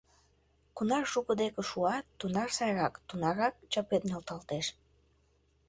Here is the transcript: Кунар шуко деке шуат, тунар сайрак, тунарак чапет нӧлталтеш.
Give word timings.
Кунар 0.75 1.05
шуко 1.11 1.31
деке 1.41 1.61
шуат, 1.69 2.05
тунар 2.19 2.49
сайрак, 2.57 2.93
тунарак 3.07 3.55
чапет 3.71 4.03
нӧлталтеш. 4.09 4.65